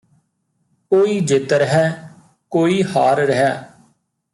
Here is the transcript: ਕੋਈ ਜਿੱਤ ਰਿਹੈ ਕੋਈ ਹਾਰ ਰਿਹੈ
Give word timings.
ਕੋਈ 0.91 1.19
ਜਿੱਤ 1.19 1.53
ਰਿਹੈ 1.53 1.89
ਕੋਈ 2.51 2.81
ਹਾਰ 2.83 3.17
ਰਿਹੈ 3.17 3.51